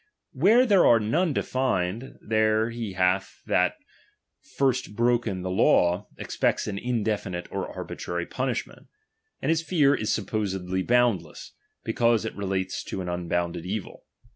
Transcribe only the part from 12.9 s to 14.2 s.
an unbounded evil.